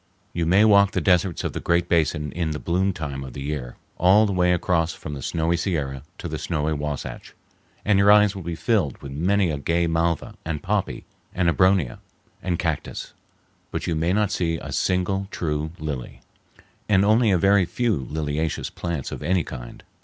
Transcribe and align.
You 0.33 0.47
may 0.47 0.65
walk 0.65 0.93
the 0.93 0.99
deserts 0.99 1.43
of 1.43 1.53
the 1.53 1.59
Great 1.59 1.87
Basin 1.87 2.31
in 2.31 2.49
the 2.57 2.57
bloom 2.59 2.91
time 2.91 3.23
of 3.23 3.33
the 3.33 3.41
year, 3.43 3.75
all 3.99 4.25
the 4.25 4.33
way 4.33 4.51
across 4.51 4.95
from 4.95 5.13
the 5.13 5.21
snowy 5.21 5.55
Sierra 5.55 6.01
to 6.17 6.27
the 6.27 6.39
snowy 6.39 6.73
Wahsatch, 6.73 7.35
and 7.85 7.99
your 7.99 8.11
eyes 8.11 8.35
will 8.35 8.41
be 8.41 8.55
filled 8.55 8.97
with 9.03 9.11
many 9.11 9.51
a 9.51 9.59
gay 9.59 9.85
malva, 9.85 10.33
and 10.43 10.63
poppy, 10.63 11.05
and 11.35 11.47
abronia, 11.49 11.99
and 12.41 12.57
cactus, 12.57 13.13
but 13.69 13.85
you 13.85 13.93
may 13.93 14.11
not 14.11 14.31
see 14.31 14.57
a 14.59 14.71
single 14.71 15.27
true 15.29 15.71
lily, 15.77 16.21
and 16.89 17.05
only 17.05 17.29
a 17.29 17.37
very 17.37 17.65
few 17.65 18.07
liliaceous 18.09 18.73
plants 18.73 19.11
of 19.11 19.21
any 19.21 19.43
kind. 19.43 19.83